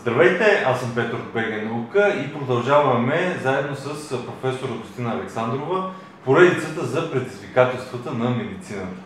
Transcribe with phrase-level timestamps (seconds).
[0.00, 5.90] Здравейте, аз съм Петър от БГ Наука и продължаваме заедно с професор Агустина Александрова
[6.24, 9.00] поредицата за предизвикателствата на медицината.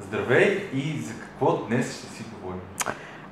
[0.00, 2.60] Здравей и за какво днес ще си говорим?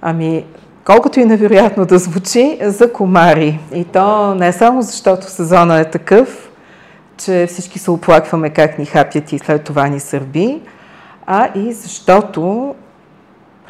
[0.03, 0.45] Ами,
[0.85, 3.61] колкото и невероятно да звучи, за комари.
[3.75, 6.51] И то не само защото сезона е такъв,
[7.17, 10.61] че всички се оплакваме как ни хапят и след това ни сърби,
[11.27, 12.75] а и защото,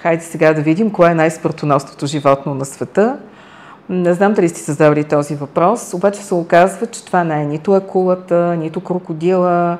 [0.05, 3.16] хайде сега да видим, кое е най-смъртоносното животно на света.
[3.89, 7.72] Не знам дали сте задавали този въпрос, обаче се оказва, че това не е нито
[7.72, 9.79] акулата, нито крокодила,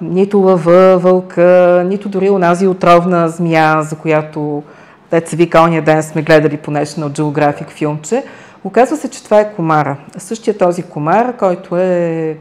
[0.00, 4.62] нито лъва, вълка, нито дори онази отровна змия, за която
[5.10, 8.24] деца вика ония ден сме гледали по National Geographic филмче.
[8.64, 9.96] Оказва се, че това е комара.
[10.18, 12.36] Същия този комар, който е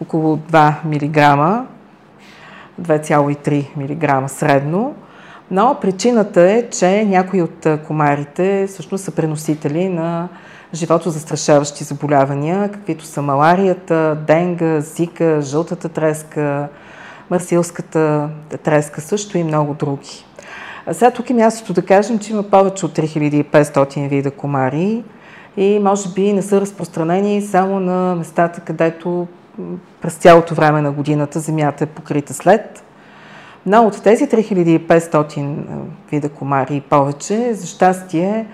[0.00, 1.16] около 2 мг,
[2.82, 4.94] 2,3 мг средно,
[5.50, 10.28] но причината е, че някои от комарите всъщност са преносители на
[10.74, 16.68] живото застрашаващи заболявания, каквито са маларията, денга, зика, жълтата треска,
[17.30, 18.28] марсилската
[18.62, 20.24] треска също и много други.
[20.86, 25.04] А сега тук е мястото да кажем, че има повече от 3500 вида комари
[25.56, 29.26] и може би не са разпространени само на местата, където
[30.00, 32.84] през цялото време на годината земята е покрита след.
[33.66, 35.56] Но от тези 3500
[36.10, 38.46] вида комари и повече, за щастие,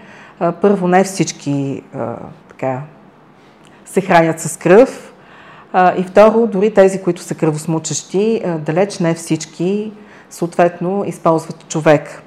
[0.60, 1.82] първо не всички
[2.48, 2.80] така,
[3.84, 5.12] се хранят с кръв
[5.74, 9.92] и второ, дори тези, които са кръвосмучащи, далеч не всички
[10.30, 12.22] съответно използват човек.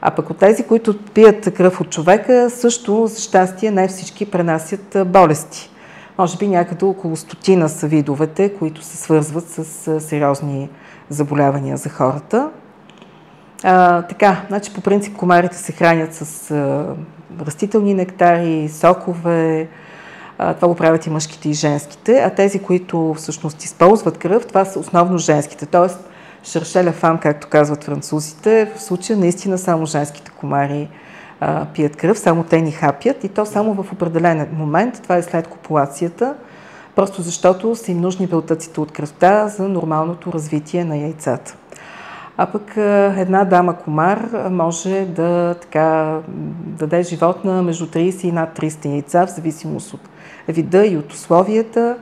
[0.00, 4.96] А пък от тези, които пият кръв от човека, също, за щастие, не всички пренасят
[5.06, 5.70] болести.
[6.18, 10.68] Може би някъде около стотина са видовете, които се свързват с сериозни
[11.10, 12.50] заболявания за хората.
[13.62, 16.86] А, така, значи по принцип комарите се хранят с а,
[17.46, 19.68] растителни нектари, сокове,
[20.38, 24.64] а, това го правят и мъжките и женските, а тези, които всъщност използват кръв, това
[24.64, 25.94] са основно женските, т.е.
[26.48, 30.88] шершеля фам, както казват французите, в случая наистина само женските комари
[31.40, 33.24] а, пият кръв, само те ни хапят.
[33.24, 36.34] И то само в определен момент, това е след копулацията,
[36.96, 41.56] просто защото са им нужни белтъците от кръвта за нормалното развитие на яйцата.
[42.36, 42.76] А пък
[43.20, 46.18] една дама комар може да така,
[46.58, 50.00] даде живот на между 30 и над 300 яйца, в зависимост от
[50.48, 51.96] вида и от условията.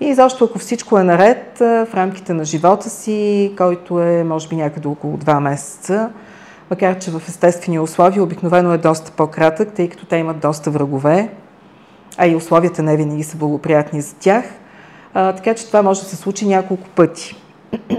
[0.00, 4.56] И защо ако всичко е наред в рамките на живота си, който е може би
[4.56, 6.10] някъде около 2 месеца,
[6.70, 11.28] макар че в естествени условия обикновено е доста по-кратък, тъй като те имат доста врагове,
[12.18, 14.44] а и условията не винаги са благоприятни за тях.
[15.14, 17.36] А, така че това може да се случи няколко пъти.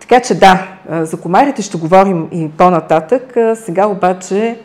[0.00, 3.36] така че да, за комарите ще говорим и по-нататък.
[3.54, 4.58] Сега обаче,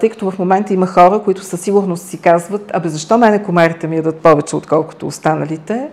[0.00, 3.86] тъй като в момента има хора, които със сигурност си казват, абе защо мене комарите
[3.86, 5.88] ми ядат повече, отколкото останалите,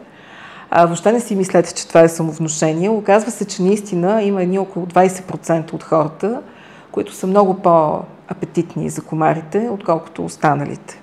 [0.72, 2.90] а, въобще не си мислете, че това е самовнушение.
[2.90, 6.42] Оказва се, че наистина има едни около 20% от хората,
[6.92, 7.62] които са много
[8.28, 11.02] по-апетитни за комарите, отколкото останалите.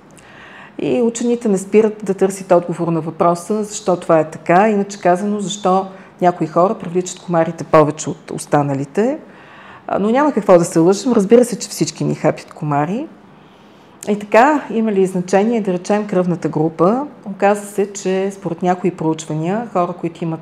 [0.79, 5.41] И учените не спират да търсят отговор на въпроса, защо това е така, иначе казано,
[5.41, 5.87] защо
[6.21, 9.19] някои хора привличат комарите повече от останалите.
[10.01, 11.13] Но няма какво да се лъжим.
[11.13, 13.07] Разбира се, че всички ни хапят комари.
[14.09, 17.07] И така, има ли значение да речем кръвната група?
[17.27, 20.41] Оказва се, че според някои проучвания, хора, които имат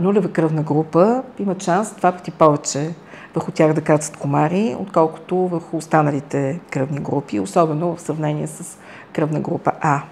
[0.00, 2.90] нулева кръвна група, имат шанс два пъти повече
[3.34, 8.78] върху тях да кацат комари, отколкото върху останалите кръвни групи, особено в сравнение с
[9.12, 10.02] кръвна група А.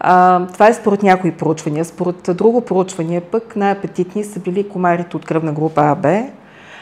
[0.00, 1.84] А, това е според някои проучвания.
[1.84, 6.06] Според друго проучване пък най-апетитни са били комарите от кръвна група АБ.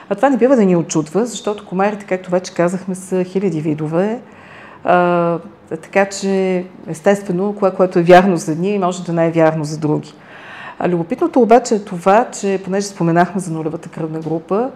[0.09, 4.21] А това не бива да ни очудва, защото комарите, както вече казахме, са хиляди видове.
[4.85, 5.39] А,
[5.83, 9.79] така че, естествено, кое, което е вярно за едни, може да не е вярно за
[9.79, 10.15] други.
[10.85, 14.71] Любопитното обаче е това, че понеже споменахме за нулевата кръвна група,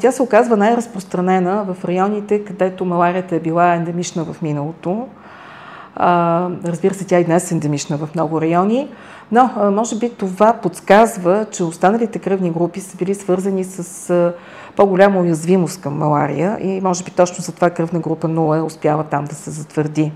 [0.00, 5.06] тя се оказва най-разпространена в районите, където маларията е била ендемична в миналото.
[6.64, 8.88] Разбира се, тя и днес е ендемична в много райони,
[9.32, 14.32] но може би това подсказва, че останалите кръвни групи са били свързани с
[14.76, 19.24] по-голяма уязвимост към малария и може би точно за това кръвна група 0 успява там
[19.24, 20.12] да се затвърди.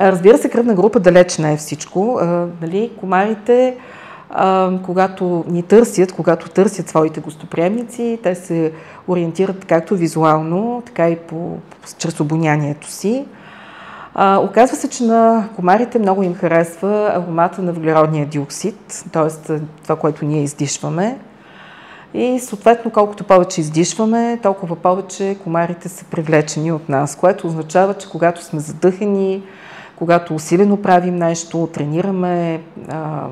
[0.00, 2.20] Разбира се, кръвна група далеч не е всичко.
[2.60, 3.76] Нали, комарите,
[4.32, 8.72] а, когато ни търсят, когато търсят своите гостоприемници, те се
[9.08, 11.56] ориентират както визуално, така и по,
[11.98, 13.26] чрез обонянието си.
[14.14, 19.52] А, оказва се, че на комарите много им харесва аромата на въглеродния диоксид, т.е.
[19.82, 21.18] това, което ние издишваме.
[22.14, 28.10] И съответно, колкото повече издишваме, толкова повече комарите са привлечени от нас, което означава, че
[28.10, 29.42] когато сме задъхани,
[29.96, 33.26] когато усилено правим нещо, тренираме, а,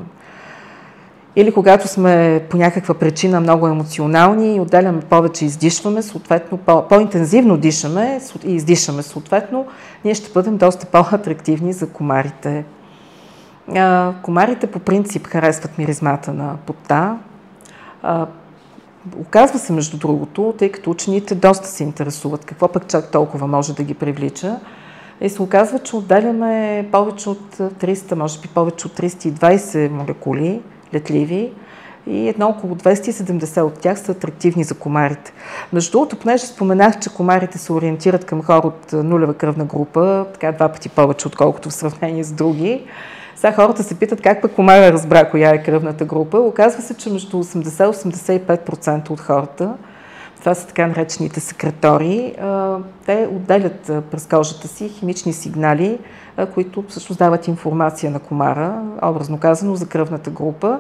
[1.37, 7.57] или когато сме по някаква причина много емоционални и отделяме повече, издишваме, съответно по- интензивно
[7.57, 9.67] дишаме и издишаме, съответно,
[10.05, 12.65] ние ще бъдем доста по-атрактивни за комарите.
[13.77, 17.19] А, комарите по принцип харесват миризмата на пота.
[18.03, 18.27] А,
[19.21, 23.75] оказва се, между другото, тъй като учените доста се интересуват какво пък чак толкова може
[23.75, 24.57] да ги привлича,
[25.21, 30.61] и се оказва, че отделяме повече от 300, може би повече от 320 молекули,
[30.95, 31.53] летливи,
[32.07, 35.33] и едно около 270 от тях са атрактивни за комарите.
[35.73, 40.53] Между другото, понеже споменах, че комарите се ориентират към хора от нулева кръвна група, така
[40.53, 42.85] два пъти повече, отколкото в сравнение с други,
[43.37, 46.39] сега хората се питат как пък комара разбра коя е кръвната група.
[46.39, 49.75] Оказва се, че между 80-85% от хората,
[50.41, 52.35] това са така наречените секретори,
[53.07, 55.99] те отделят през кожата си химични сигнали,
[56.47, 60.79] които всъщност дават информация на комара, образно казано, за кръвната група.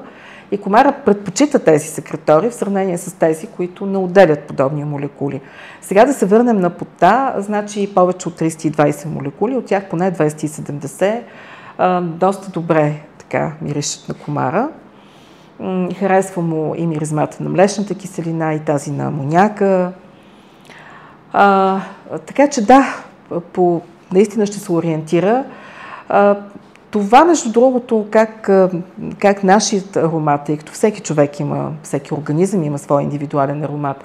[0.52, 5.40] И комара предпочита тези секретори в сравнение с тези, които не отделят подобни молекули.
[5.80, 11.20] Сега да се върнем на пота, значи повече от 320 молекули, от тях поне 270
[12.00, 14.68] доста добре така миришат на комара.
[15.98, 19.92] Харесва му и миризмата на млечната киселина, и тази на амоняка.
[21.32, 21.80] А,
[22.26, 22.94] така че да,
[23.52, 25.44] по, наистина ще се ориентира.
[26.90, 28.50] Това, между другото, как,
[29.18, 34.04] как нашият аромат, тъй като всеки човек има, всеки организъм има свой индивидуален аромат,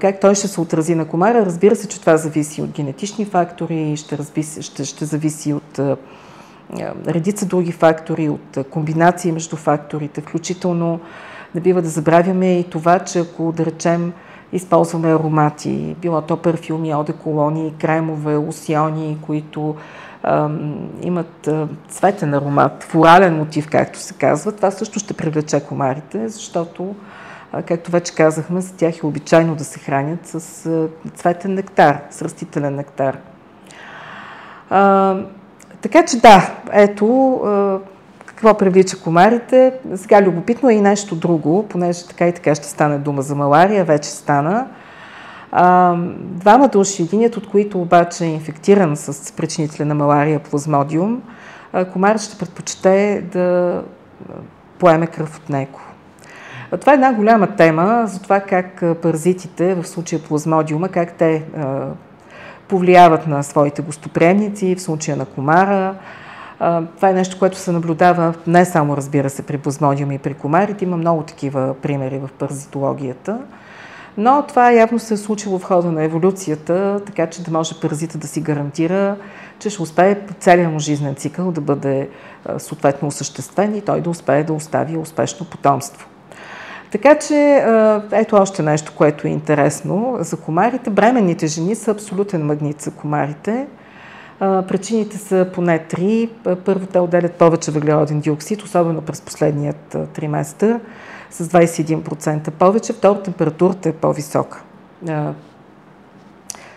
[0.00, 3.96] как той ще се отрази на комара, разбира се, че това зависи от генетични фактори,
[3.96, 5.80] ще, разби, ще, ще зависи от
[7.06, 11.00] редица други фактори, от комбинации между факторите, включително
[11.54, 14.12] не бива да забравяме и това, че ако да речем
[14.52, 19.76] използваме аромати, било то парфюми, одеколони, кремове, лосиони, които
[20.22, 26.28] ам, имат а, цветен аромат, флорален мотив, както се казва, това също ще привлече комарите,
[26.28, 26.94] защото,
[27.52, 32.00] а, както вече казахме, за тях е обичайно да се хранят с а, цветен нектар,
[32.10, 33.18] с растителен нектар.
[34.70, 35.16] А,
[35.80, 37.40] така че да, ето
[38.38, 39.72] какво привлича комарите.
[39.96, 43.84] Сега любопитно е и нещо друго, понеже така и така ще стане дума за малария,
[43.84, 44.66] вече стана.
[46.18, 51.22] двама души, единият от които обаче е инфектиран с причинителя на малария плазмодиум,
[51.92, 53.82] комарът ще предпочете да
[54.78, 55.80] поеме кръв от него.
[56.80, 61.42] Това е една голяма тема за това как паразитите, в случая плазмодиума, как те
[62.68, 65.94] повлияват на своите гостоприемници, в случая на комара.
[66.96, 70.84] Това е нещо, което се наблюдава не само, разбира се, при плазмодиуми и при комарите.
[70.84, 73.38] Има много такива примери в паразитологията.
[74.16, 78.18] Но това явно се е случило в хода на еволюцията, така че да може паразита
[78.18, 79.16] да си гарантира,
[79.58, 82.08] че ще успее по целия му жизнен цикъл да бъде
[82.58, 86.08] съответно осъществен и той да успее да остави успешно потомство.
[86.90, 87.64] Така че,
[88.12, 90.90] ето още нещо, което е интересно за комарите.
[90.90, 93.66] Бременните жени са абсолютен магнит за комарите.
[94.38, 96.30] Причините са поне три.
[96.64, 100.80] Първо, те отделят повече въглероден диоксид, особено през последният триместър,
[101.30, 102.92] с 21% повече.
[102.92, 104.62] Второ, температурата е по-висока.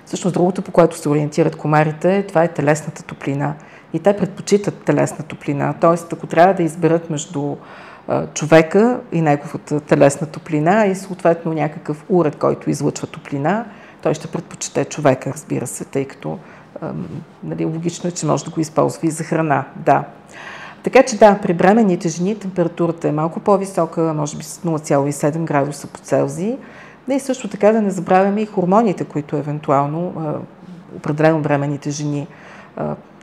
[0.06, 3.53] Всъщност, другото, по което се ориентират комарите, това е телесната топлина.
[3.94, 5.74] И те предпочитат телесна топлина.
[5.82, 7.56] Тоест, ако трябва да изберат между
[8.34, 13.65] човека и неговата телесна топлина и съответно някакъв уред, който излъчва топлина,
[14.01, 16.39] той ще предпочете човека, разбира се, тъй като
[17.43, 19.65] нали, логично е, че може да го използва и за храна.
[19.75, 20.03] Да.
[20.83, 25.88] Така че да, при бременните жени температурата е малко по-висока, може би с 0,7 градуса
[25.88, 26.57] по Целзий.
[27.09, 30.13] И също така да не забравяме и хормоните, които евентуално
[30.95, 32.27] определено бременните жени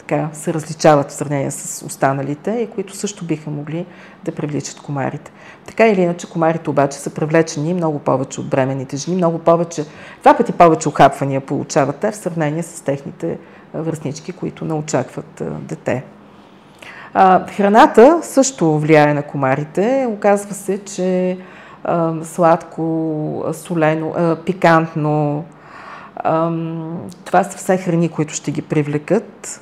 [0.09, 3.87] така се различават в сравнение с останалите и които също биха могли
[4.25, 5.33] да привличат комарите.
[5.67, 9.85] Така или иначе, комарите обаче са привлечени много повече от бременните жени, много повече,
[10.23, 13.39] два пъти повече охапвания получават те в сравнение с техните
[13.75, 16.05] връзнички, които не очакват дете.
[17.57, 20.07] Храната също влияе на комарите.
[20.09, 21.39] Оказва се, че
[22.23, 25.45] сладко, солено, пикантно,
[27.25, 29.61] това са все храни, които ще ги привлекат.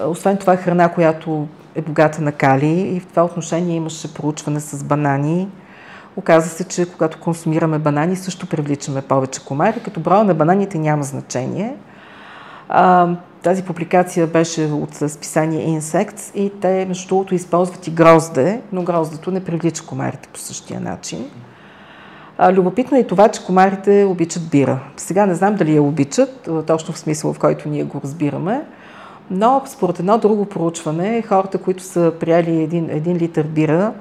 [0.00, 4.84] Освен това храна, която е богата на кали и в това отношение имаше проучване с
[4.84, 5.48] банани.
[6.16, 11.02] Оказва се, че когато консумираме банани, също привличаме повече комари, като броя на бананите няма
[11.02, 11.76] значение.
[12.68, 13.08] А,
[13.42, 19.30] тази публикация беше от списание Insects и те, между другото, използват и грозде, но гроздето
[19.30, 21.30] не привлича комарите по същия начин.
[22.38, 24.80] А, любопитно е и това, че комарите обичат бира.
[24.96, 28.62] Сега не знам дали я обичат, точно в смисъл, в който ние го разбираме,
[29.30, 33.92] но според едно друго проучване, хората, които са прияли един, един литър бира,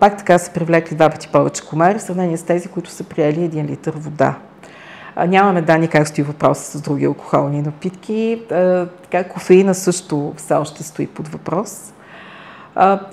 [0.00, 3.44] пак така са привлекли два пъти повече комари, в сравнение с тези, които са приели
[3.44, 4.34] един литър вода.
[5.28, 8.42] Нямаме данни как стои въпроса с други алкохолни напитки.
[9.02, 11.92] Така, кофеина също все още стои под въпрос.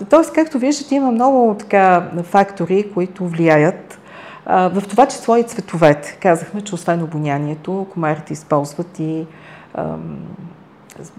[0.09, 3.99] Тоест, както виждате, има много така фактори, които влияят.
[4.45, 6.17] В това число и цветовете.
[6.21, 9.25] Казахме, че освен обонянието, комарите използват и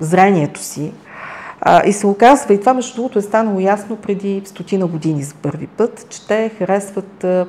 [0.00, 0.92] зрението си.
[1.60, 5.34] А, и се оказва, и това между другото е станало ясно преди стотина години за
[5.34, 7.46] първи път, че те харесват а,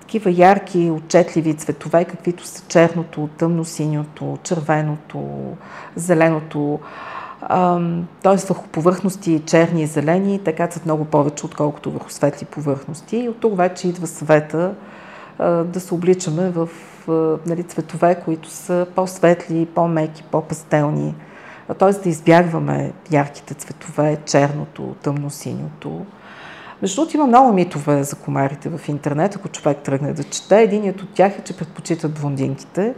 [0.00, 5.28] такива ярки, отчетливи цветове, каквито са черното, тъмно-синьото, червеното,
[5.96, 6.78] зеленото.
[8.22, 8.36] Т.е.
[8.36, 13.16] върху повърхности черни и зелени, те кацат много повече, отколкото върху светли повърхности.
[13.16, 14.74] И от тук вече идва съвета
[15.38, 16.68] а, да се обличаме в
[17.08, 17.12] а,
[17.46, 21.14] нали, цветове, които са по-светли, по-меки, по-пастелни
[21.74, 21.92] т.е.
[21.92, 26.04] да избягваме ярките цветове, черното, тъмно-синьото.
[26.82, 30.62] Между другото има много митове за комарите в интернет, ако човек тръгне да чете.
[30.62, 32.94] Единият от тях е, че предпочитат блондинките.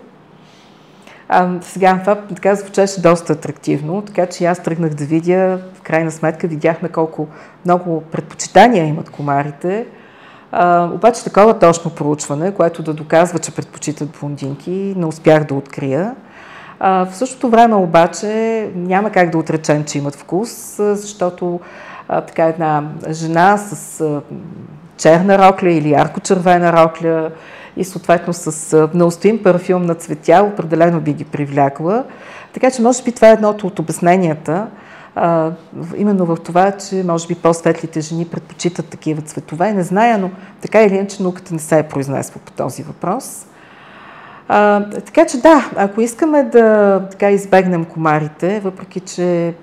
[1.28, 6.10] А, сега това така звучеше доста атрактивно, така че аз тръгнах да видя, в крайна
[6.10, 7.28] сметка видяхме колко
[7.64, 9.86] много предпочитания имат комарите.
[10.52, 16.14] А, обаче такова точно проучване, което да доказва, че предпочитат блондинки, не успях да открия.
[16.82, 21.60] А, в същото време обаче няма как да отречем, че имат вкус, защото
[22.08, 24.20] а, така една жена с а,
[24.96, 27.30] черна рокля или ярко-червена рокля
[27.76, 32.04] и съответно с неустоим парфюм на цветя определено би ги привлякла.
[32.52, 34.66] Така че може би това е едното от обясненията,
[35.14, 35.50] а,
[35.96, 39.72] именно в това, че може би по-светлите жени предпочитат такива цветове.
[39.72, 43.46] Не зная, но така или иначе науката не се е произнесла по този въпрос.
[44.52, 49.54] А, така че да, ако искаме да така избегнем комарите, въпреки че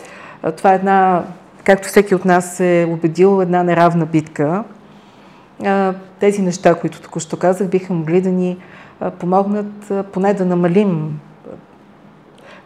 [0.43, 1.23] а, това е една,
[1.63, 4.63] както всеки от нас е убедил, една неравна битка,
[5.65, 8.57] а, тези неща, които току-що казах, биха могли да ни
[8.99, 11.19] а, помогнат а, поне да намалим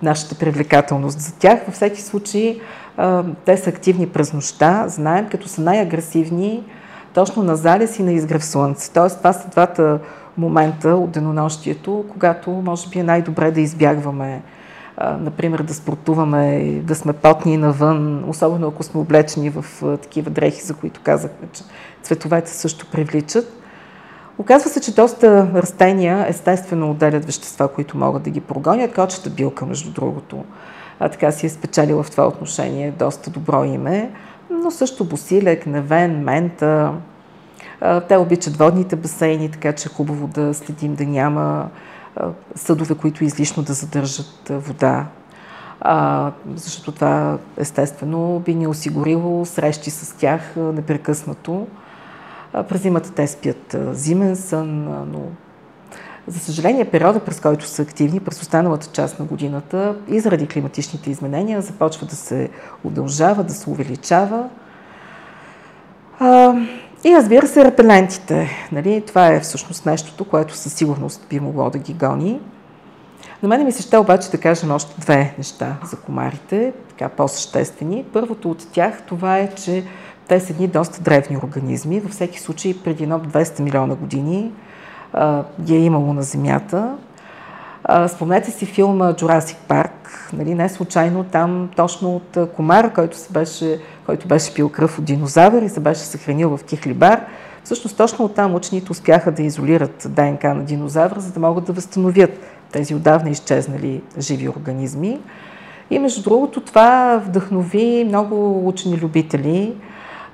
[0.02, 1.60] нашата привлекателност за тях.
[1.66, 2.60] Във всеки случай
[2.98, 6.64] а, те са активни през нощта, знаем, като са най-агресивни
[7.14, 8.94] точно на залез и на изгрев слънце.
[8.94, 10.00] Тоест, това са двата
[10.38, 14.42] момента от денонощието, когато може би е най-добре да избягваме,
[15.20, 19.66] например, да спортуваме, да сме потни навън, особено ако сме облечени в
[19.98, 21.64] такива дрехи, за които казахме, че
[22.04, 23.62] цветовете също привличат.
[24.38, 28.94] Оказва се, че доста растения естествено отделят вещества, които могат да ги прогонят.
[28.94, 30.44] Кочета билка, между другото,
[31.00, 34.12] а, така си е спечелила в това отношение доста добро име,
[34.50, 36.94] но също босилек, невен, мента,
[38.08, 41.70] те обичат водните басейни, така че е хубаво да следим да няма
[42.56, 45.06] съдове, които излишно да задържат вода.
[45.82, 51.68] А, защото това естествено би ни осигурило срещи с тях непрекъснато.
[52.54, 55.22] А, през зимата те спят зимен сън, но
[56.28, 61.12] за съжаление периода, през който са активни, през останалата част на годината и заради климатичните
[61.12, 62.50] изменения започва да се
[62.84, 64.50] удължава, да се увеличава.
[66.20, 66.56] А,
[67.04, 68.50] и разбира се, репелентите.
[68.72, 69.04] Нали?
[69.08, 72.40] Това е всъщност нещото, което със сигурност би могло да ги гони.
[73.44, 78.06] На мен ми се ще обаче да кажем още две неща за комарите, така по-съществени.
[78.14, 79.84] Първото от тях това е, че
[80.28, 82.00] те са едни доста древни организми.
[82.00, 84.52] Във всеки случай преди едно 200 милиона години
[85.14, 86.96] а, ги е имало на Земята.
[88.08, 89.92] Спомнете си филма Jurassic Park.
[90.34, 95.06] Нали, не случайно там точно от комар, който, се беше, който беше пил кръв от
[95.06, 97.22] динозавър и се беше съхранил в кихлибар.
[97.64, 102.32] Всъщност точно оттам учените успяха да изолират ДНК на динозавър, за да могат да възстановят
[102.72, 105.20] тези отдавна изчезнали живи организми.
[105.90, 109.74] И между другото това вдъхнови много учени любители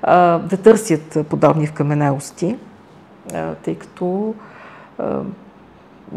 [0.02, 2.56] а, да търсят подобни вкаменелости,
[3.62, 4.34] тъй като
[4.98, 5.20] а,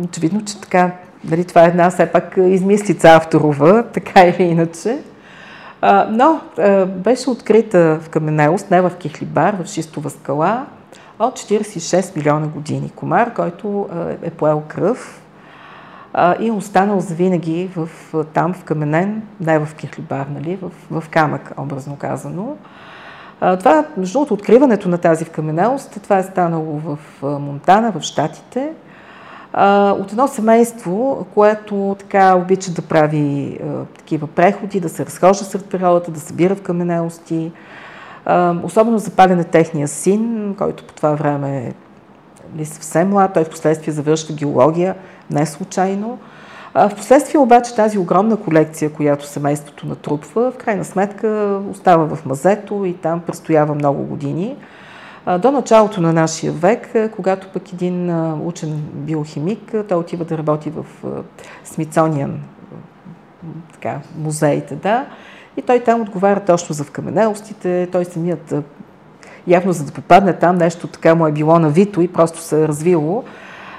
[0.04, 0.92] очевидно, че така
[1.24, 5.00] Дали това е една все пак измислица авторова, така или иначе.
[5.82, 10.66] А, но а, беше открита в каменелост, не в Кихлибар, в шистова скала,
[11.20, 12.92] от 46 милиона години.
[12.96, 15.22] Комар, който а, е поел кръв
[16.40, 17.90] и е останал завинаги в,
[18.34, 22.56] там в каменен, не в Кихлибар, нали, в, в камък, образно казано.
[23.42, 28.70] А, това, между откриването на тази вкаменелост, това е станало в Монтана, в Штатите–
[30.00, 35.66] от едно семейство, което така обича да прави а, такива преходи, да се разхожда сред
[35.66, 37.52] природата, да събира в каменелости.
[38.26, 41.74] А, особено запален е техния син, който по това време
[42.54, 44.96] нали, съвсем млад, той в последствие завършва геология,
[45.30, 46.20] не случайно.
[46.74, 52.26] А, в последствие обаче тази огромна колекция, която семейството натрупва, в крайна сметка остава в
[52.26, 54.56] мазето и там престоява много години.
[55.40, 58.12] До началото на нашия век, когато пък един
[58.48, 60.86] учен биохимик, той отива да работи в
[61.64, 62.40] Смитсониан
[63.74, 65.06] така, музеите, да,
[65.58, 68.54] и той там отговаря точно за вкаменелостите, той самият
[69.48, 72.68] явно за да попадне там нещо така му е било навито и просто се е
[72.68, 73.24] развило.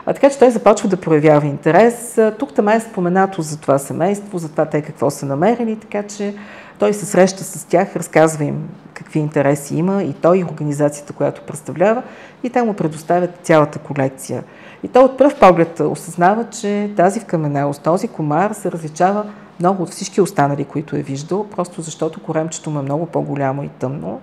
[0.07, 2.21] А, така че той започва да проявява интерес.
[2.39, 6.35] Тук там е споменато за това семейство, за това те какво са намерили, така че
[6.79, 11.43] той се среща с тях, разказва им какви интереси има и той и организацията, която
[11.43, 12.03] представлява,
[12.43, 14.45] и те му предоставят цялата колекция.
[14.83, 19.25] И той от пръв поглед осъзнава, че тази вкаменелост, този комар се различава
[19.61, 23.69] много от всички останали, които е виждал, просто защото коремчето му е много по-голямо и
[23.69, 24.21] тъмно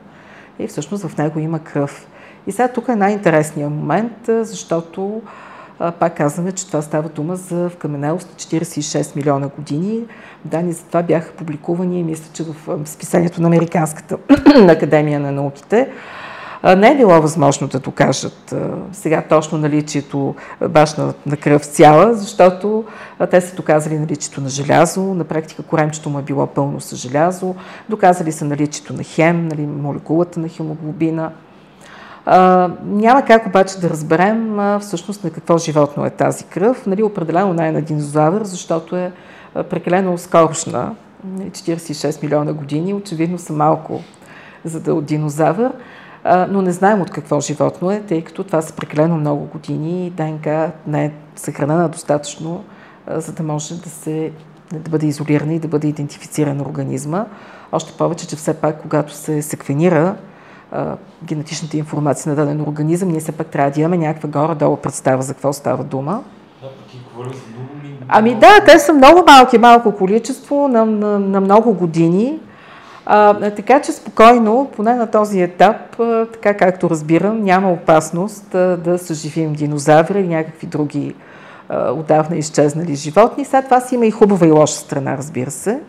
[0.59, 2.07] и всъщност в него има кръв.
[2.48, 5.21] И сега тук е най-интересният момент, защото
[6.00, 10.00] пак казваме, че това става дума за вкаменелост 46 милиона години.
[10.45, 14.17] Данни за това бяха публикувани, мисля, че в списанието на Американската
[14.69, 15.89] академия на науките.
[16.77, 18.55] Не е било възможно да докажат
[18.91, 20.36] сега точно наличието
[20.69, 22.83] баш на, на кръв цяла, защото
[23.31, 27.55] те са доказали наличието на желязо, на практика коремчето му е било пълно с желязо,
[27.89, 31.31] доказали са наличието на хем, нали, молекулата на хемоглобина.
[32.31, 36.86] А, няма как обаче да разберем а, всъщност на какво животно е тази кръв.
[36.86, 39.12] Нали, определено не е на динозавър, защото е
[39.69, 40.95] прекалено скорошна,
[41.27, 44.01] 46 милиона години, очевидно са малко
[44.65, 45.71] за да е от динозавър
[46.25, 50.09] но не знаем от какво животно е, тъй като това са прекалено много години и
[50.09, 52.63] ДНК не е съхранена достатъчно,
[53.07, 54.31] за да може да, се,
[54.74, 57.25] да бъде изолирана и да бъде идентифициран организма.
[57.71, 60.15] Още повече, че все пак, когато се секвенира
[61.24, 65.34] генетичната информация на даден организъм, ние все пак трябва да имаме някаква горе-долу представа за
[65.34, 66.24] какво става дума.
[68.08, 72.40] Ами да, те са много малки, малко количество на, на, на много години.
[73.06, 78.77] А, така че спокойно, поне на този етап, а, така както разбирам, няма опасност а,
[78.77, 81.16] да съживим динозаври или някакви други
[81.70, 83.46] а, отдавна изчезнали животни.
[83.46, 85.79] Сега това си има и хубава и лоша страна, разбира се.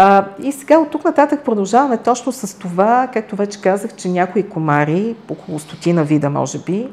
[0.00, 4.48] А, и сега от тук нататък продължаваме точно с това, както вече казах, че някои
[4.48, 6.88] комари, около стотина вида може би,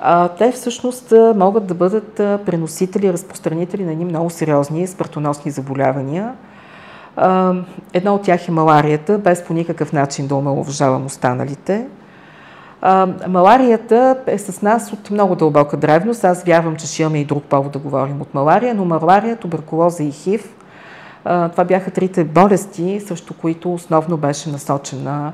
[0.00, 6.32] а, те всъщност могат да бъдат преносители, разпространители на едни много сериозни смъртоносни заболявания–
[7.92, 11.86] Едно от тях е маларията, без по никакъв начин да омалуважавам останалите.
[13.28, 16.24] Маларията е с нас от много дълбока древност.
[16.24, 20.02] Аз вярвам, че ще имаме и друг повод да говорим от малария, но малария, туберкулоза
[20.02, 20.54] и хив,
[21.28, 25.32] това бяха трите болести, срещу които основно беше насочена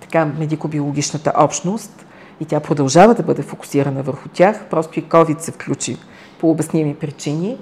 [0.00, 2.06] така, медико-биологичната общност
[2.40, 4.64] и тя продължава да бъде фокусирана върху тях.
[4.70, 5.96] Просто и COVID се включи
[6.40, 7.58] по обясними причини.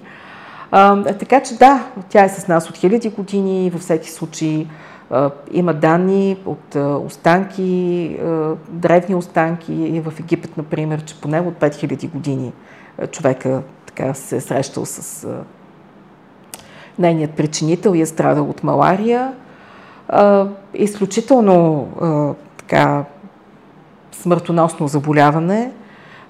[0.71, 4.67] А, така че да, тя е с нас от хиляди години, във всеки случай
[5.11, 11.55] а, има данни от а, останки, а, древни останки в Египет, например, че поне от
[11.55, 12.53] 5000 години
[12.99, 15.43] а, човека така се е срещал с а,
[16.99, 19.33] нейният причинител е страдал от малария.
[20.09, 23.05] А, изключително а, така
[24.13, 25.73] смъртоносно заболяване–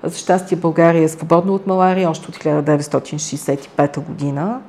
[0.03, 4.61] за щастие България е свободна от малария още от 1965 година.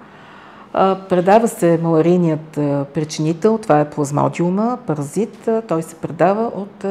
[1.10, 2.50] Предава се маларийният
[2.94, 5.50] причинител, това е плазмодиума, паразит.
[5.68, 6.86] Той се предава от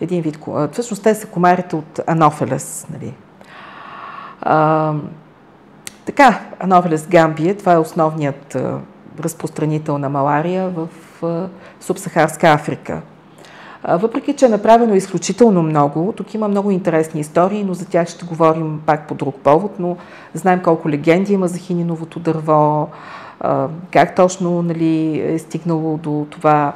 [0.00, 0.38] един вид...
[0.72, 2.86] Всъщност те са комарите от анофелес.
[2.92, 3.14] Нали.
[6.06, 8.56] Така, анофелес гамбия, това е основният
[9.20, 10.88] разпространител на малария в
[11.80, 13.00] Субсахарска Африка.
[13.88, 18.24] Въпреки, че е направено изключително много, тук има много интересни истории, но за тях ще
[18.24, 19.96] говорим пак по друг повод, но
[20.34, 22.88] знаем колко легенди има за хининовото дърво,
[23.90, 26.72] как точно нали, е стигнало до това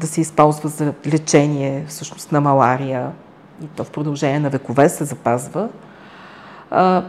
[0.00, 3.10] да се използва за лечение всъщност на малария
[3.64, 5.68] и то в продължение на векове се запазва.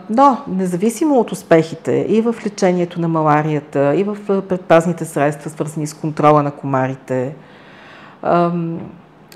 [0.10, 4.18] Но, независимо от успехите и в лечението на маларията, и в
[4.48, 7.36] предпазните средства, свързани с контрола на комарите,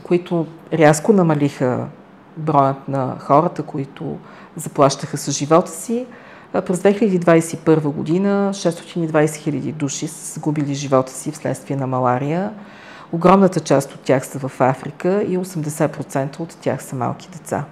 [0.03, 1.85] които рязко намалиха
[2.37, 4.17] броят на хората, които
[4.55, 6.05] заплащаха с живота си.
[6.65, 12.51] През 2021 година 620 хиляди души са загубили живота си вследствие на малария.
[13.11, 17.63] Огромната част от тях са в Африка и 80% от тях са малки деца.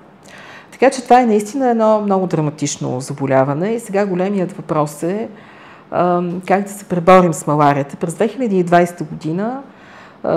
[0.80, 5.30] Така че това е наистина едно много драматично заболяване и сега големият въпрос е
[6.48, 7.96] как да се преборим с маларията.
[7.96, 9.62] През 2020 година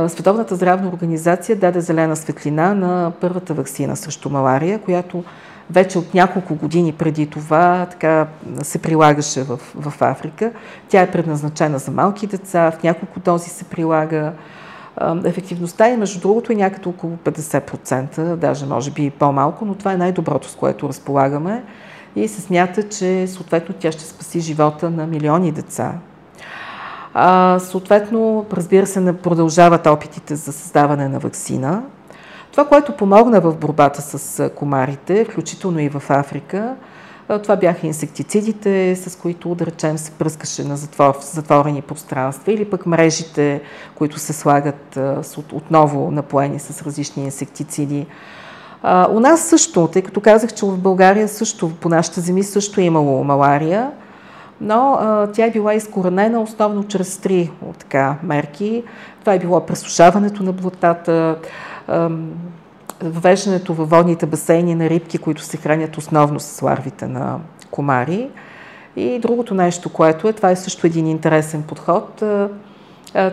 [0.09, 5.24] Световната здравна организация даде зелена светлина на първата вакцина срещу малария, която
[5.70, 8.26] вече от няколко години преди това така
[8.62, 10.50] се прилагаше в, в Африка.
[10.88, 14.33] Тя е предназначена за малки деца, в няколко дози се прилага.
[15.24, 19.92] Ефективността е, между другото, е някъде около 50%, даже може би и по-малко, но това
[19.92, 21.64] е най-доброто, с което разполагаме
[22.16, 25.92] и се смята, че съответно тя ще спаси живота на милиони деца.
[27.14, 31.83] А, съответно, разбира се, продължават опитите за създаване на вакцина.
[32.50, 36.74] Това, което помогна в борбата с комарите, включително и в Африка,
[37.42, 42.87] това бяха инсектицидите, с които, да речем, се пръскаше на затвор, затворени пространства или пък
[42.87, 43.61] мрежите,
[43.94, 44.98] които се слагат
[45.52, 48.06] отново напоени с различни инсектициди.
[49.11, 52.85] у нас също, тъй като казах, че в България също, по нашите земи също е
[52.85, 53.90] имало малария,
[54.61, 58.85] но а, тя е била изкоренена основно чрез три така, мерки.
[59.20, 61.37] Това е било пресушаването на блатата,
[63.02, 67.38] въвеждането във водните басейни на рибки, които се хранят основно с ларвите на
[67.70, 68.28] комари.
[68.96, 72.22] И другото нещо, което е, това е също един интересен подход,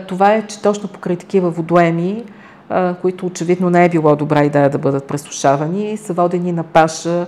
[0.08, 2.24] това е, че точно покрай такива водоеми,
[3.00, 7.26] които очевидно не е било добра идея да бъдат пресушавани, са водени на паша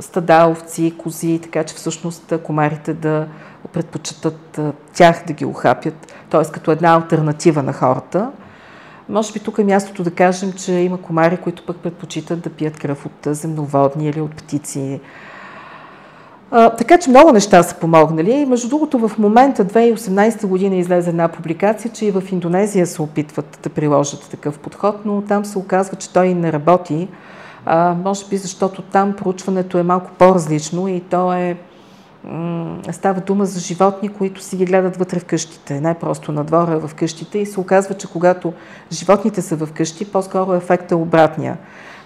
[0.00, 3.26] стада, овци, кози, така че всъщност комарите да
[3.72, 4.60] предпочитат
[4.94, 6.52] тях да ги охапят, т.е.
[6.52, 8.30] като една альтернатива на хората.
[9.08, 12.78] Може би тук е мястото да кажем, че има комари, които пък предпочитат да пият
[12.78, 15.00] кръв от земноводни или от птици.
[16.50, 18.46] А, така че много неща са помогнали.
[18.46, 23.58] Между другото, в момента, 2018 година, излезе една публикация, че и в Индонезия се опитват
[23.62, 27.08] да приложат такъв подход, но там се оказва, че той не работи.
[27.66, 31.56] А, може би защото там проучването е малко по-различно и то е
[32.92, 36.94] става дума за животни, които си ги гледат вътре в къщите, най-просто на двора в
[36.94, 38.52] къщите и се оказва, че когато
[38.92, 41.56] животните са в къщи, по-скоро ефектът е обратния.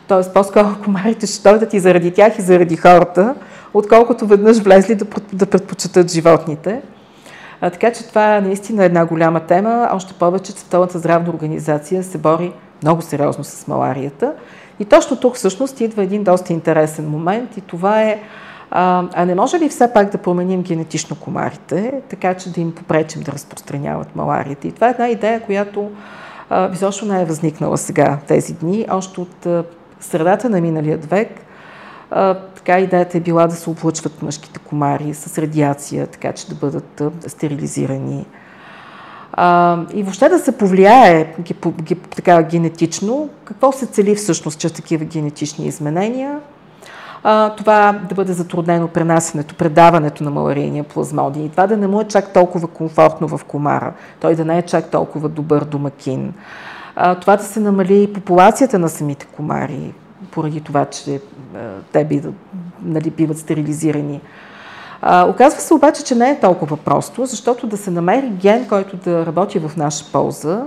[0.09, 3.35] Тоест, по-скоро комарите ще дойдат и заради тях, и заради хората,
[3.75, 4.95] отколкото веднъж влезли
[5.33, 6.83] да, предпочитат животните.
[7.61, 12.03] А, така че това е наистина една голяма тема, още повече, че Световната здравна организация
[12.03, 12.53] се бори
[12.83, 14.33] много сериозно с маларията.
[14.81, 18.21] И точно тук всъщност идва един доста интересен момент и това е
[18.71, 22.75] а, а не може ли все пак да променим генетично комарите, така че да им
[22.75, 24.69] попречим да разпространяват маларията?
[24.69, 25.91] И това е една идея, която
[26.73, 29.65] изобщо не е възникнала сега тези дни, още от а,
[30.01, 31.29] средата на миналият век.
[32.11, 36.55] А, така идеята е била да се облъчват мъжките комари с радиация, така че да
[36.55, 38.27] бъдат а, стерилизирани.
[39.33, 41.35] А, и въобще да се повлияе
[42.17, 46.41] така, генетично, какво се цели всъщност чрез такива генетични изменения–
[47.23, 52.01] а, това да бъде затруднено пренасенето, предаването на маларийния плазмодий и това да не му
[52.01, 56.35] е чак толкова комфортно в комара, той да не е чак толкова добър домакин.
[56.97, 59.95] А, това да се намали популацията на самите комари,
[60.31, 61.21] поради това, че
[61.55, 61.59] а,
[61.93, 62.35] те биват,
[62.83, 64.21] нали, биват стерилизирани.
[65.03, 68.97] А, оказва се обаче, че не е толкова просто, защото да се намери ген, който
[68.97, 70.65] да работи в наша полза,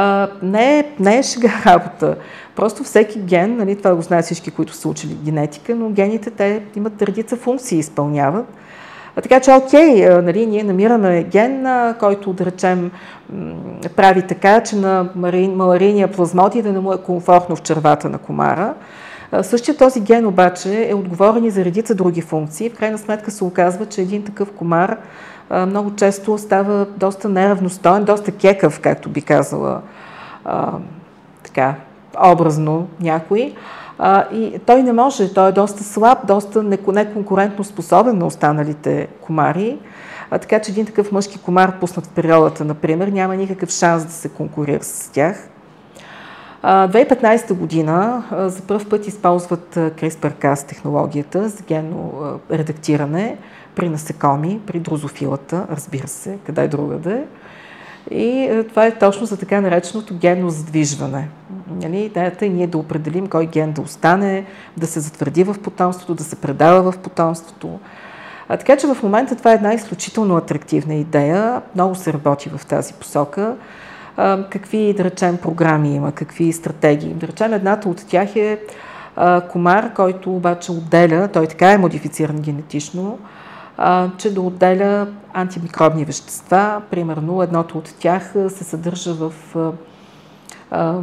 [0.00, 2.16] а, не, е, не е шега работа.
[2.56, 6.62] Просто всеки ген, нали, това го знаят всички, които са учили генетика, но гените те
[6.76, 8.46] имат редица функции, изпълняват.
[9.16, 11.66] А, така че, окей, нали, ние намираме ген,
[12.00, 12.90] който, да речем,
[13.96, 15.08] прави така, че на
[15.54, 18.74] маларийния плазмодий да не му е комфортно в червата на комара.
[19.42, 22.70] Същия този ген обаче е отговорен и за редица други функции.
[22.70, 24.96] В крайна сметка се оказва, че един такъв комар
[25.50, 29.80] много често става доста неравностоен, доста кекъв, както би казала
[31.42, 31.74] така,
[32.24, 33.54] образно някой.
[34.32, 39.78] и той не може, той е доста слаб, доста неконкурентно способен на останалите комари.
[40.30, 44.12] А, така че един такъв мъжки комар, пуснат в природата, например, няма никакъв шанс да
[44.12, 45.48] се конкурира с тях.
[46.62, 52.12] 2015 година за първ път използват CRISPR-Cas технологията за генно
[52.50, 53.36] редактиране
[53.74, 57.24] при насекоми, при дрозофилата, разбира се, къде е другаде.
[58.10, 61.28] И това е точно за така нареченото генно задвижване.
[61.82, 61.98] Нали?
[61.98, 64.44] Идеята е ние да определим кой ген да остане,
[64.76, 67.78] да се затвърди в потомството, да се предава в потомството.
[68.48, 71.62] А, така че в момента това е една изключително атрактивна идея.
[71.74, 73.56] Много се работи в тази посока
[74.50, 77.14] какви, да речем, програми има, какви стратегии.
[77.14, 78.60] Да речем, едната от тях е
[79.50, 83.18] комар, който обаче отделя, той така е модифициран генетично,
[84.18, 86.82] че да отделя антимикробни вещества.
[86.90, 89.32] Примерно, едното от тях се съдържа в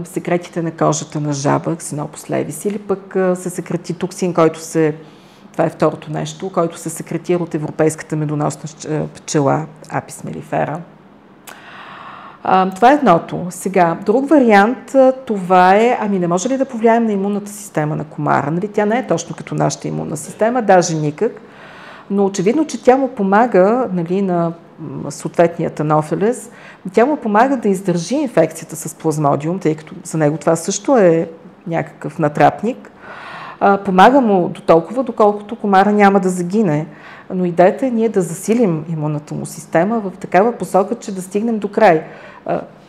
[0.04, 4.96] секретите на кожата на жаба, ксенопус левис, или пък се секрети токсин, който се
[5.52, 8.70] това е второто нещо, който се секретира от европейската медоносна
[9.16, 10.82] пчела Апис мелифера.
[12.76, 13.48] Това е едното.
[13.50, 18.04] Сега, друг вариант, това е, ами не може ли да повлияем на имунната система на
[18.04, 18.52] комара?
[18.52, 18.68] Нали?
[18.68, 21.32] Тя не е точно като нашата имунна система, даже никак.
[22.10, 24.54] Но очевидно, че тя му помага нали, на
[25.10, 26.50] съответния танофилес,
[26.94, 31.30] тя му помага да издържи инфекцията с плазмодиум, тъй като за него това също е
[31.68, 32.92] някакъв натрапник.
[33.86, 36.88] Помага му до толкова, доколкото комара няма да загине.
[37.34, 41.60] Но идеята е ние да засилим имунната му система в такава посока, че да стигнем
[41.60, 42.04] до край.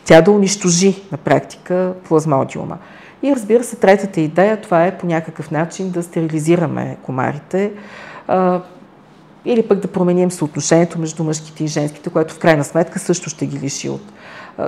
[0.05, 2.77] Тя да унищожи на практика плазмодиума.
[3.23, 7.71] И разбира се, третата идея, това е по някакъв начин да стерилизираме комарите
[9.45, 13.45] или пък да променим съотношението между мъжките и женските, което в крайна сметка също ще
[13.45, 14.01] ги лиши от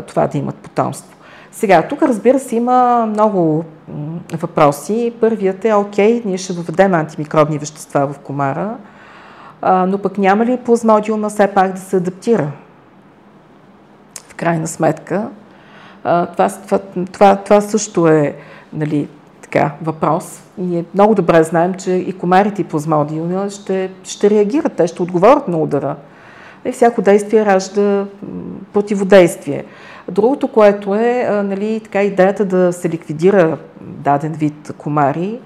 [0.08, 1.18] това да имат потомство.
[1.52, 3.66] Сега, тук разбира се има много
[4.34, 5.14] въпроси.
[5.22, 8.78] Първият е, окей, ние ще въведем антимикробни вещества в комара,
[9.64, 12.52] но пък няма ли плазмодиума все пак да се адаптира?
[14.30, 15.28] В крайна сметка.
[16.04, 16.80] Това, това,
[17.12, 18.36] това, това също е
[18.74, 19.08] нали,
[19.42, 20.42] така, въпрос.
[20.58, 25.48] Ние много добре знаем, че и комарите и плазмодиума ще, ще реагират, те ще отговорят
[25.48, 25.96] на удара.
[26.66, 28.06] И всяко действие ражда
[28.74, 29.66] противодействие.
[30.12, 35.40] Другото, което е нали, така, идеята да се ликвидира даден вид комари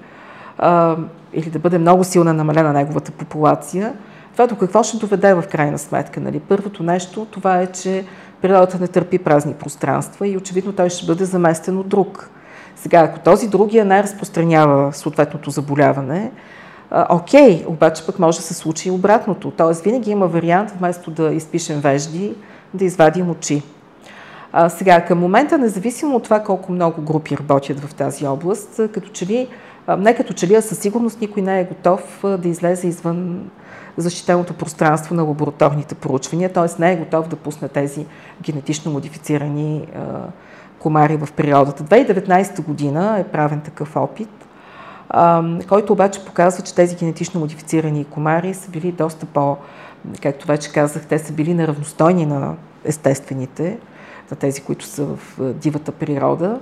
[0.58, 0.96] а,
[1.32, 3.92] или да бъде много силна намалена неговата популация,
[4.32, 6.20] това до какво ще доведе в крайна сметка?
[6.20, 6.40] Нали?
[6.40, 8.04] Първото нещо, това е, че
[8.42, 12.30] природата не търпи празни пространства и очевидно той ще бъде заместен от друг.
[12.76, 16.32] Сега, ако този другия най-разпространява съответното заболяване,
[17.10, 19.50] окей, обаче пък може да се случи и обратното.
[19.50, 22.34] Тоест винаги има вариант, вместо да изпишем вежди,
[22.74, 23.62] да извадим очи.
[24.56, 29.08] А, сега, към момента, независимо от това колко много групи работят в тази област, като
[29.08, 29.48] че ли,
[29.98, 33.50] не като че ли, а със сигурност никой не е готов да излезе извън
[33.96, 36.82] защитеното пространство на лабораторните проучвания, т.е.
[36.82, 38.06] не е готов да пусне тези
[38.42, 40.00] генетично модифицирани а,
[40.78, 41.84] комари в природата.
[41.84, 44.30] 2019 година е правен такъв опит,
[45.08, 49.56] а, който обаче показва, че тези генетично модифицирани комари са били доста по,
[50.22, 53.78] както вече казах, те са били неравностойни на естествените,
[54.30, 55.18] на тези, които са в
[55.52, 56.60] дивата природа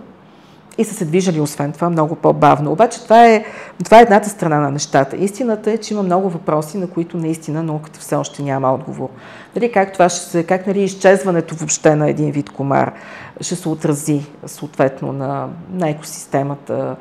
[0.78, 2.72] и са се движали, освен това, много по-бавно.
[2.72, 3.44] Обаче това е,
[3.84, 5.16] това е едната страна на нещата.
[5.16, 9.08] Истината е, че има много въпроси, на които наистина науката все още няма отговор.
[9.54, 12.92] Дали как това ще се, как нали, изчезването въобще на един вид комар
[13.40, 16.96] ще се отрази съответно на, на екосистемата,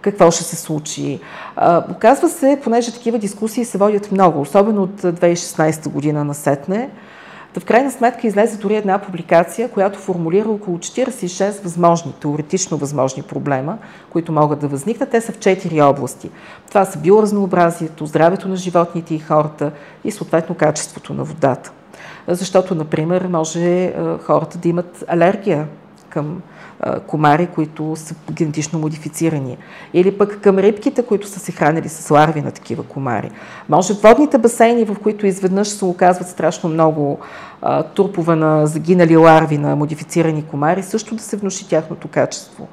[0.00, 1.20] какво ще се случи.
[1.56, 6.90] А, оказва се, понеже такива дискусии се водят много, особено от 2016 година на Сетне,
[7.54, 13.22] Та в крайна сметка излезе дори една публикация, която формулира около 46 възможни, теоретично възможни
[13.22, 13.78] проблема,
[14.10, 15.10] които могат да възникнат.
[15.10, 16.30] Те са в четири области.
[16.68, 19.72] Това са биоразнообразието, здравето на животните и хората
[20.04, 21.72] и съответно качеството на водата.
[22.28, 25.66] Защото, например, може хората да имат алергия
[26.12, 26.42] към
[27.06, 29.58] комари, които са генетично модифицирани.
[29.94, 33.30] Или пък към рибките, които са се хранили с ларви на такива комари.
[33.68, 37.18] Може водните басейни, в които изведнъж се оказват страшно много
[37.62, 42.68] а, турпове на загинали ларви на модифицирани комари, също да се внуши тяхното качество.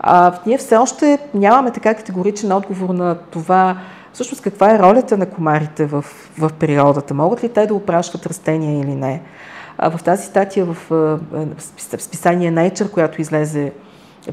[0.00, 3.76] А, ние все още нямаме така категоричен отговор на това,
[4.12, 6.04] всъщност каква е ролята на комарите в,
[6.38, 7.14] в природата.
[7.14, 9.22] Могат ли те да опрашват растения или не?
[9.82, 10.76] В тази статия в,
[11.98, 13.72] списание Nature, която излезе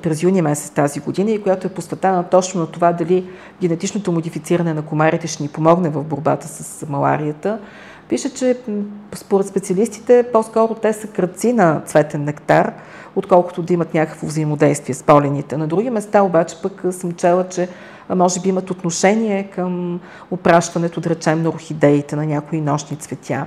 [0.04, 3.30] през юни месец тази година и която е посветена точно на това дали
[3.62, 7.60] генетичното модифициране на комарите ще ни помогне в борбата с маларията,
[8.10, 8.58] пише, че
[9.16, 12.74] според специалистите по-скоро те са кръци на цветен нектар,
[13.16, 15.58] отколкото да имат някакво взаимодействие с полените.
[15.58, 17.70] На други места обаче пък съм чела, че
[18.10, 20.00] може би имат отношение към
[20.32, 23.46] опращането, да речем, на орхидеите, на някои нощни цветя.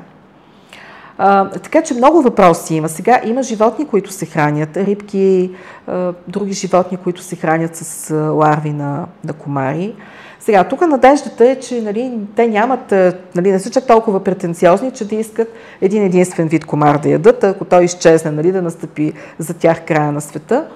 [1.22, 2.88] А, така че много въпроси има.
[2.88, 5.50] Сега има животни, които се хранят, рибки,
[5.86, 9.94] а, други животни, които се хранят с ларви на, на комари.
[10.38, 12.92] Сега, тук надеждата е, че нали, те нямат,
[13.34, 15.48] нали, не са чак толкова претенциозни, че да искат
[15.80, 20.12] един единствен вид комар да ядат, ако той изчезне, нали, да настъпи за тях края
[20.12, 20.66] на света.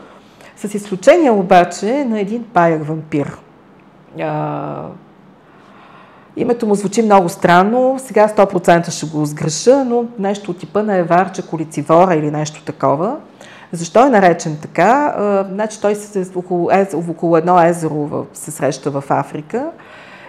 [0.57, 3.37] С изключение обаче на един паяк вампир.
[4.20, 4.83] А,
[6.36, 10.96] Името му звучи много странно, сега 100% ще го сгреша, но нещо от типа на
[10.96, 13.16] Еварча колицивора или нещо такова.
[13.72, 15.14] Защо е наречен така?
[15.50, 16.70] значи той се, около,
[17.10, 19.66] около едно езеро се среща в Африка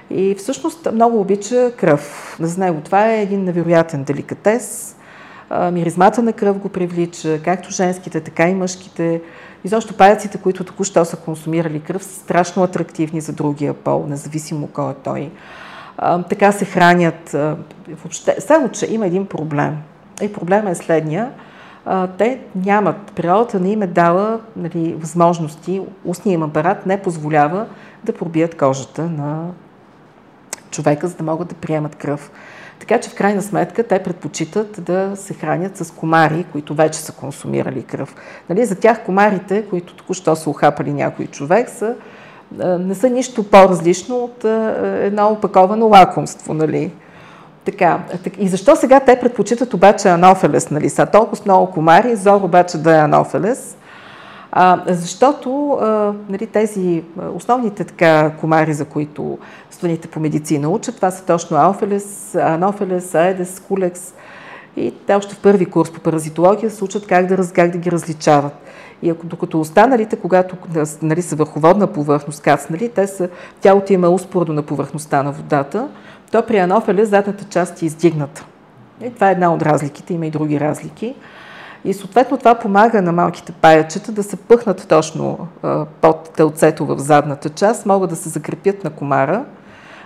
[0.09, 2.35] и всъщност много обича кръв.
[2.41, 4.95] За него това е един невероятен деликатес.
[5.71, 9.21] миризмата на кръв го привлича, както женските, така и мъжките.
[9.63, 14.67] И защо паяците, които току-що са консумирали кръв, са страшно атрактивни за другия пол, независимо
[14.67, 15.31] кой е той
[16.29, 17.36] така се хранят.
[17.89, 18.36] Въобще.
[18.39, 19.77] Само, че има един проблем.
[20.21, 21.31] И проблема е следния.
[22.17, 27.65] те нямат, природата не им е дала нали, възможности, устния им апарат не позволява
[28.03, 29.47] да пробият кожата на
[30.71, 32.31] човека, за да могат да приемат кръв.
[32.79, 37.12] Така че в крайна сметка те предпочитат да се хранят с комари, които вече са
[37.12, 38.15] консумирали кръв.
[38.49, 41.95] Нали, за тях комарите, които току-що са ухапали някой човек, са,
[42.79, 44.43] не са нищо по-различно от
[44.84, 46.53] едно опаковано лакомство.
[46.53, 46.91] Нали.
[47.65, 47.99] Така,
[48.39, 50.89] и защо сега те предпочитат обаче анофелес, нали?
[50.89, 53.77] Са толкова много комари, зор обаче да е анофелес.
[54.51, 57.03] А, защото а, нали, тези
[57.34, 59.38] основните така комари, за които
[59.71, 64.13] страните по медицина учат, това са точно алфелес, анофелес, аедес, кулекс.
[64.77, 67.91] И те още в първи курс по паразитология се учат как да, как да ги
[67.91, 68.53] различават.
[69.01, 70.55] И ако, докато останалите, когато
[71.01, 73.29] нали, са върховодна повърхност, кацнали, те са,
[73.61, 75.89] тялото има успоредно на повърхността на водата,
[76.31, 78.45] то при анофелес задната част е издигната.
[79.03, 81.15] И това е една от разликите, има и други разлики.
[81.85, 85.47] И съответно това помага на малките паячета да се пъхнат точно
[86.01, 89.45] под телцето в задната част, могат да се закрепят на комара.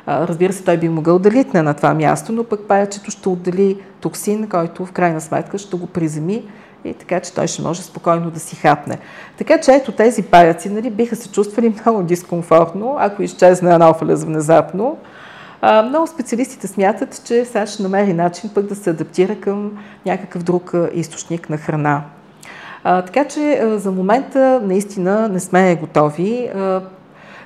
[0.10, 3.78] Разбира се, той би могъл да литне на това място, но пък паячето ще отдели
[4.02, 6.43] токсин, който в крайна сметка ще го приземи
[6.86, 8.98] и така, че той ще може спокойно да си хапне.
[9.38, 14.98] Така че ето тези паяци нали, биха се чувствали много дискомфортно, ако изчезне анофалез внезапно.
[15.62, 19.72] А, много специалистите смятат, че сега ще намери начин пък да се адаптира към
[20.06, 22.04] някакъв друг източник на храна.
[22.84, 26.50] А, така че а, за момента наистина не сме готови.
[26.56, 26.82] А,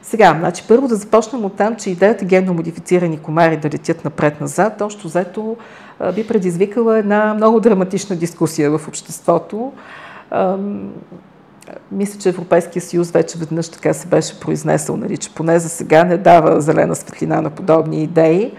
[0.03, 4.81] сега, значи първо да започнем от там, че идеята генно модифицирани комари да летят напред-назад,
[4.81, 5.57] още взето
[6.15, 9.71] би предизвикала една много драматична дискусия в обществото.
[11.91, 16.03] Мисля, че Европейския съюз вече веднъж така се беше произнесъл, нали, че поне за сега
[16.03, 18.53] не дава зелена светлина на подобни идеи.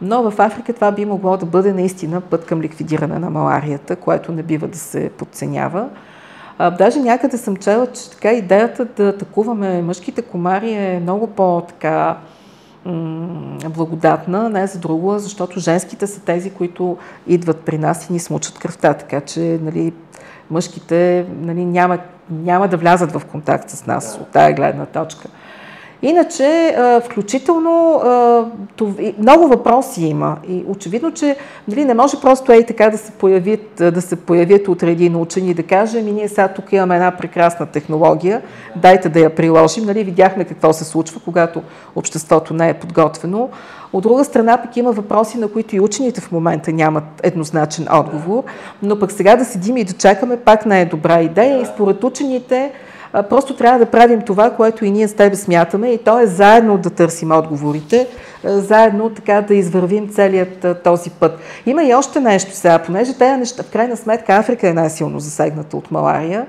[0.00, 4.32] Но в Африка това би могло да бъде наистина път към ликвидиране на маларията, което
[4.32, 5.88] не бива да се подценява.
[6.58, 12.16] А, даже някъде съм чела, че така идеята да атакуваме мъжките комари е много по-така
[13.68, 18.58] благодатна, не за друго, защото женските са тези, които идват при нас и ни смучат
[18.58, 19.92] кръвта, така че нали,
[20.50, 21.98] мъжките нали, няма,
[22.30, 25.28] няма да влязат в контакт с нас от тая гледна точка.
[26.04, 28.02] Иначе, включително,
[29.18, 30.36] много въпроси има.
[30.48, 31.36] И очевидно, че
[31.68, 35.50] нали, не може просто ей така да се появят, да се появят утре един учени
[35.50, 38.42] и да каже, ами ние сега тук имаме една прекрасна технология,
[38.76, 39.84] дайте да я приложим.
[39.84, 41.62] Нали, видяхме какво се случва, когато
[41.96, 43.48] обществото не е подготвено.
[43.92, 48.42] От друга страна пък има въпроси, на които и учените в момента нямат еднозначен отговор,
[48.82, 52.04] но пък сега да седим и да чакаме пак не е добра идея и според
[52.04, 52.72] учените
[53.12, 56.78] Просто трябва да правим това, което и ние с тебе смятаме и то е заедно
[56.78, 58.08] да търсим отговорите,
[58.44, 61.38] заедно така да извървим целият този път.
[61.66, 65.76] Има и още нещо сега, понеже тези неща, в крайна сметка Африка е най-силно засегната
[65.76, 66.46] от малария.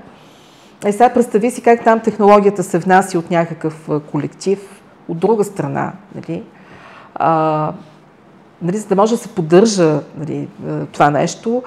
[0.88, 4.60] И сега представи си как там технологията се внася от някакъв колектив,
[5.08, 5.92] от друга страна.
[6.16, 6.44] Нали?
[7.16, 7.72] А,
[8.62, 10.48] нали, за да може да се поддържа нали,
[10.92, 11.64] това нещо,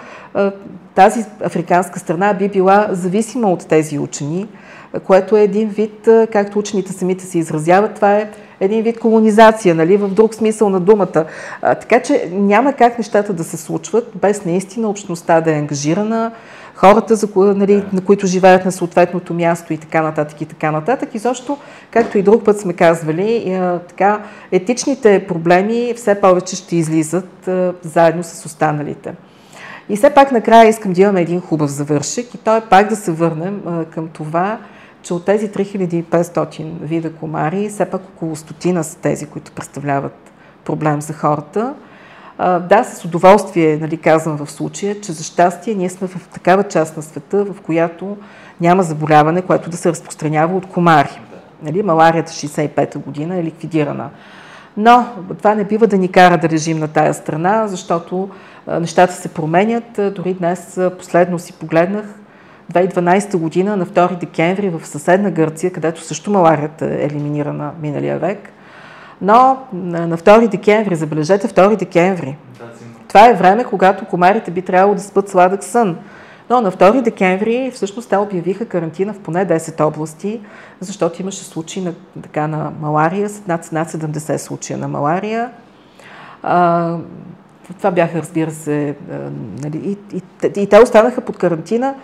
[0.94, 4.48] тази африканска страна би била зависима от тези учени,
[5.04, 9.96] което е един вид, както учените самите се изразяват, това е един вид колонизация, нали,
[9.96, 11.24] в друг смисъл на думата.
[11.62, 16.32] А, така че няма как нещата да се случват без наистина общността да е ангажирана,
[16.74, 21.14] хората, за, нали, на които живеят на съответното място и така нататък и така нататък.
[21.14, 21.58] И защо,
[21.90, 24.20] както и друг път сме казвали, а, така,
[24.52, 29.14] етичните проблеми все повече ще излизат а, заедно с останалите.
[29.88, 32.96] И все пак накрая искам да имаме един хубав завършек и то е пак да
[32.96, 34.58] се върнем а, към това,
[35.06, 40.32] че от тези 3500 вида комари, все пак около стотина са тези, които представляват
[40.64, 41.74] проблем за хората.
[42.38, 46.96] Да, с удоволствие нали, казвам в случая, че за щастие ние сме в такава част
[46.96, 48.16] на света, в която
[48.60, 51.20] няма заболяване, което да се разпространява от комари.
[51.62, 54.10] Нали, маларията 65-та година е ликвидирана.
[54.76, 55.06] Но
[55.38, 58.28] това не бива да ни кара да режим на тая страна, защото
[58.80, 60.14] нещата се променят.
[60.14, 62.06] Дори днес последно си погледнах
[62.72, 68.52] 2012 година, на 2 декември, в съседна Гърция, където също маларията е елиминирана миналия век.
[69.20, 72.36] Но на 2 декември, забележете 2 декември,
[73.08, 75.96] това е време, когато комарите би трябвало да спът сладък сън.
[76.50, 80.40] Но на 2 декември всъщност те обявиха карантина в поне 10 области,
[80.80, 81.92] защото имаше случаи на,
[82.22, 85.50] така, на малария, над, над 70 случая на малария.
[86.42, 86.96] А,
[87.78, 88.94] това бяха, разбира се,
[89.62, 90.22] нали, и, и,
[90.60, 91.94] и те останаха под карантина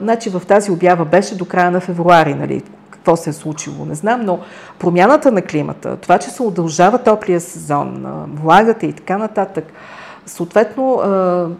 [0.00, 3.94] значи в тази обява беше до края на февруари, нали, какво се е случило, не
[3.94, 4.38] знам, но
[4.78, 9.64] промяната на климата, това, че се удължава топлия сезон, влагата и така нататък,
[10.26, 11.00] Съответно,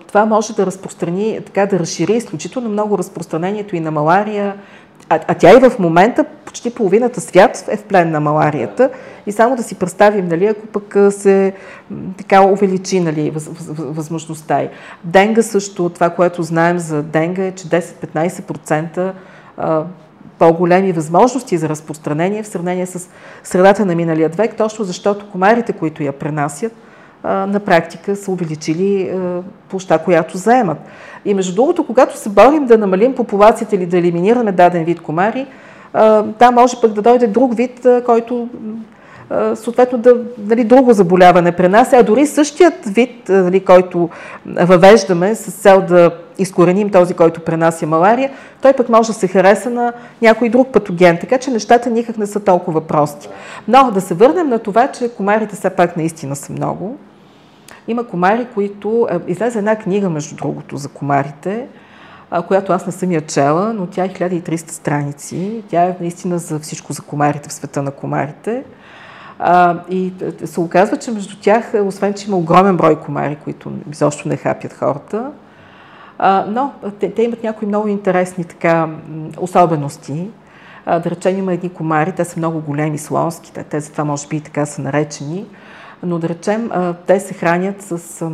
[0.08, 4.54] това може да разпространи, така да разшири изключително много разпространението и на малария,
[5.08, 8.90] а, а тя и в момента почти половината свят е в плен на маларията.
[9.26, 11.52] И само да си представим, нали, ако пък се
[12.18, 14.68] така увеличи нали, въз, въз, възможността й.
[15.04, 19.12] Денга също, това, което знаем за денга е, че 10-15%
[20.38, 23.08] по-големи възможности за разпространение в сравнение с
[23.44, 26.72] средата на миналия век, точно защото комарите, които я пренасят,
[27.24, 29.10] на практика са увеличили
[29.68, 30.78] площа, която заемат.
[31.24, 35.46] И между другото, когато се борим да намалим популацията или да елиминираме даден вид комари,
[36.38, 38.48] там може пък да дойде друг вид, който
[39.54, 44.08] съответно да, дали, друго заболяване пренася, а дори същият вид, дали, който
[44.46, 48.30] въвеждаме с цел да изкореним този, който пренася малария,
[48.62, 49.92] той пък може да се хареса на
[50.22, 53.28] някой друг патоген, така че нещата никак не са толкова прости.
[53.68, 56.96] Но да се върнем на това, че комарите все пак наистина са много.
[57.88, 59.08] Има комари, които...
[59.26, 61.66] Излезе една книга, между другото, за комарите,
[62.46, 65.62] която аз не съм я чела, но тя е 1300 страници.
[65.68, 68.64] Тя е наистина за всичко за комарите в света на комарите.
[69.90, 70.12] И
[70.44, 74.72] се оказва, че между тях, освен че има огромен брой комари, които изобщо не хапят
[74.72, 75.32] хората,
[76.48, 78.88] но те, те имат някои много интересни така,
[79.38, 80.30] особености.
[80.86, 84.36] А, да речем, има едни комари, те са много големи, слонски, те затова може би
[84.36, 85.46] и така са наречени,
[86.02, 86.70] но да речем,
[87.06, 88.30] те се хранят с...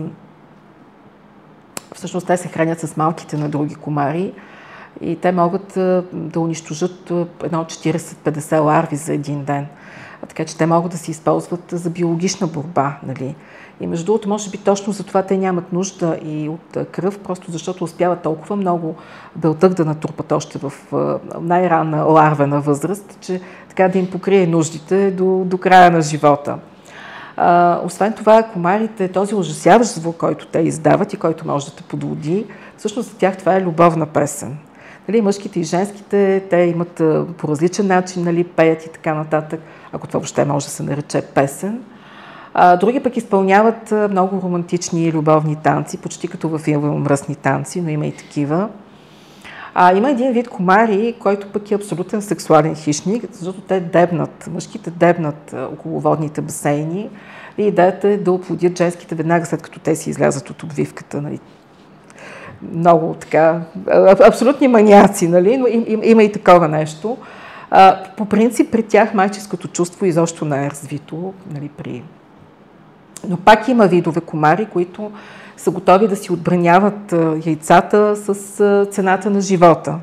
[1.94, 4.32] Всъщност те се хранят с малките на други комари
[5.00, 5.72] и те могат
[6.12, 7.10] да унищожат
[7.42, 9.66] едно 40-50 ларви за един ден.
[10.28, 12.96] Така че те могат да се използват за биологична борба.
[13.06, 13.34] Нали?
[13.80, 17.50] И между другото, може би точно за това те нямат нужда и от кръв, просто
[17.50, 18.94] защото успяват толкова много
[19.36, 20.72] белтък да натрупат още в
[21.40, 26.58] най-ранна ларвена възраст, че така да им покрие нуждите до, до края на живота.
[27.41, 31.82] А, освен това, комарите, този ужасяващ звук, който те издават и който може да те
[31.82, 34.59] подлоди, всъщност за тях това е любовна песен.
[35.09, 37.03] Нали, мъжките и женските, те имат
[37.36, 39.61] по различен начин, нали, пеят и така нататък,
[39.93, 41.82] ако това въобще може да се нарече песен.
[42.55, 47.80] А, други пък изпълняват много романтични и любовни танци, почти като в филма Мръсни танци,
[47.80, 48.68] но има и такива.
[49.74, 54.90] А, има един вид комари, който пък е абсолютен сексуален хищник, защото те дебнат, мъжките
[54.90, 57.10] дебнат около водните басейни
[57.58, 61.22] и идеята е да оплодят женските веднага след като те си излязат от обвивката.
[61.22, 61.40] Нали.
[62.72, 63.60] Много така,
[64.26, 65.56] абсолютни маняци, нали?
[65.56, 67.16] но им, им, има и такова нещо.
[67.70, 72.02] А, по принцип при тях майческото чувство изобщо не е развито нали, при
[73.28, 75.10] но пак има видове комари, които
[75.59, 77.14] са готови да си отбраняват
[77.46, 78.34] яйцата с
[78.90, 79.98] цената на живота.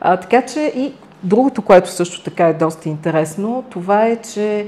[0.00, 4.66] А, така че и другото, което също така е доста интересно, това е, че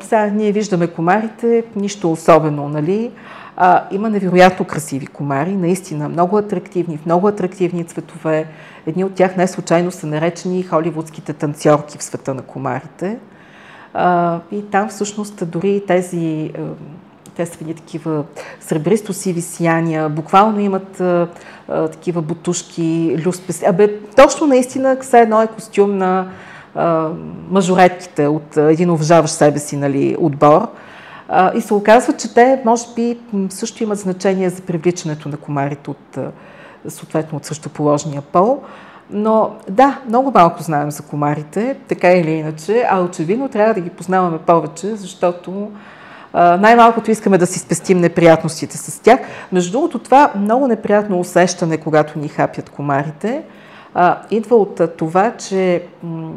[0.00, 3.10] сега ние виждаме комарите, нищо особено, нали?
[3.56, 8.46] А, има невероятно красиви комари, наистина много атрактивни, в много атрактивни цветове.
[8.86, 13.18] Едни от тях не случайно са наречени холивудските танцорки в света на комарите.
[13.94, 16.52] А, и там всъщност дори тези
[17.38, 18.24] те са едни такива
[18.60, 21.28] сребристо-сиви сияния, буквално имат а,
[21.68, 23.62] а, такива бутушки, люспес.
[23.62, 26.26] Абе, точно наистина все едно е костюм на
[26.74, 27.08] а,
[27.50, 30.66] мажоретките от един уважаващ себе си нали, отбор.
[31.28, 33.18] А, и се оказва, че те, може би,
[33.48, 36.18] също имат значение за привличането на комарите от,
[36.88, 38.62] съответно, от същоположния пол.
[39.10, 43.90] Но да, много малко знаем за комарите, така или иначе, а очевидно трябва да ги
[43.90, 45.70] познаваме повече, защото
[46.34, 49.20] най-малкото искаме да си спестим неприятностите с тях.
[49.52, 53.42] Между другото, това много неприятно усещане, когато ни хапят комарите,
[54.30, 55.82] идва от това, че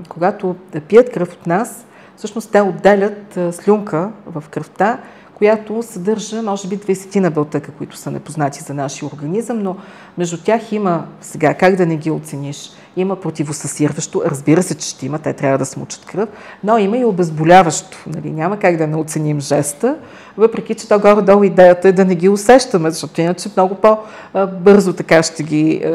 [0.10, 0.56] когато
[0.88, 1.86] пият кръв от нас,
[2.18, 4.98] всъщност те отделят слюнка в кръвта,
[5.42, 9.76] която съдържа, може би, 20 на белтъка, които са непознати за нашия организъм, но
[10.18, 15.06] между тях има, сега, как да не ги оцениш, има противосъсирващо, разбира се, че ще
[15.06, 16.30] има, те трябва да смучат кръв,
[16.64, 17.98] но има и обезболяващо.
[18.08, 18.32] Нали?
[18.32, 19.96] Няма как да не оценим жеста,
[20.38, 25.24] въпреки че то горе-долу идеята е да не ги усещаме, защото иначе много по-бързо така
[25.24, 25.86] ще ги...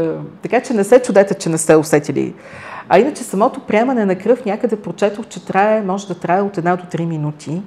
[0.43, 2.35] Така че не се чудете, че не сте усетили.
[2.89, 6.77] А иначе самото приемане на кръв някъде прочетох, че трае, може да трае от една
[6.77, 7.63] до три минути.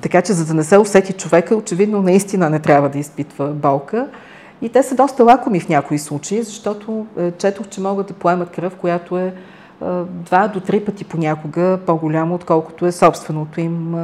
[0.00, 4.08] Така че, за да не се усети човека, очевидно наистина не трябва да изпитва болка.
[4.62, 8.50] И те са доста лакоми в някои случаи, защото е, четох, че могат да поемат
[8.50, 9.34] кръв, която е
[10.08, 13.94] два до три пъти понякога по-голямо, отколкото е собственото им,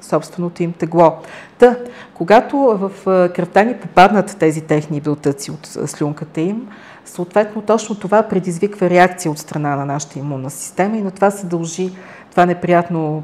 [0.00, 1.16] собственото им тегло.
[1.58, 1.76] Та,
[2.14, 2.90] когато в
[3.34, 6.68] кръвта ни попаднат тези техни белтъци от слюнката им,
[7.04, 11.46] съответно точно това предизвиква реакция от страна на нашата имунна система и на това се
[11.46, 11.92] дължи
[12.30, 13.22] това неприятно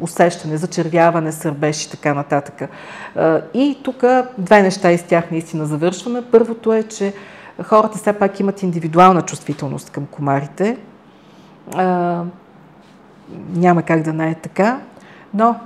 [0.00, 2.70] усещане, зачервяване, сърбеж и така нататък.
[3.54, 4.04] И тук
[4.38, 6.22] две неща из тях наистина завършваме.
[6.30, 7.14] Първото е, че
[7.64, 10.78] хората все пак имат индивидуална чувствителност към комарите.
[13.54, 14.80] Няма как да не е така,
[15.34, 15.56] но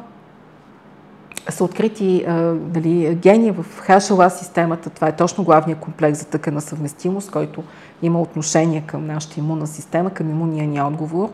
[1.49, 2.25] са открити
[2.55, 4.91] дали, гени в HLA системата.
[4.91, 7.63] Това е точно главният комплекс за тъкана съвместимост, който
[8.03, 11.31] има отношение към нашата имунна система, към имунния ни отговор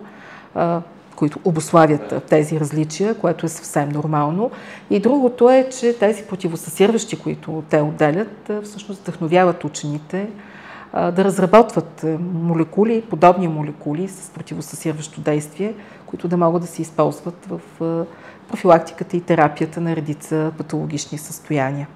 [1.19, 4.51] които обославят тези различия, което е съвсем нормално.
[4.91, 10.29] И другото е, че тези противосъсирващи, които те отделят, всъщност вдъхновяват учените
[10.93, 12.05] да разработват
[12.35, 15.75] молекули, подобни молекули с противосъсирващо действие,
[16.07, 17.61] които да могат да се използват в
[18.49, 21.89] профилактиката и терапията на редица патологични състояния.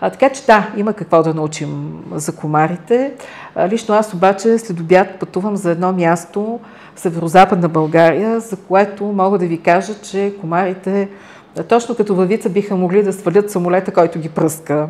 [0.00, 3.12] А, така че да, има какво да научим за комарите.
[3.54, 6.60] А, лично аз обаче след обяд пътувам за едно място
[6.94, 11.08] в северо-западна България, за което мога да ви кажа, че комарите
[11.68, 14.88] точно като въвица биха могли да свалят самолета, който ги пръска.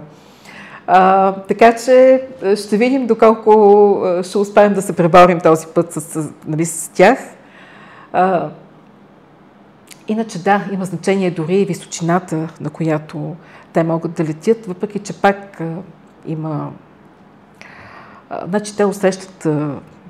[0.87, 2.23] А, така че
[2.57, 7.19] ще видим доколко ще успеем да се преборим този път с, нали, с тях.
[8.13, 8.49] А,
[10.09, 13.37] иначе да, има значение дори и височината, на която
[13.79, 15.63] те могат да летят, въпреки че пак
[16.27, 16.71] има...
[18.49, 19.49] Значи те усещат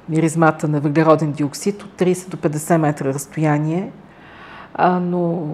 [0.08, 3.92] миризмата на въглероден диоксид от 30 до 50 метра разстояние,
[5.00, 5.46] но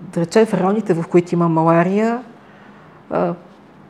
[0.00, 2.22] да речем в районите, в които има малария,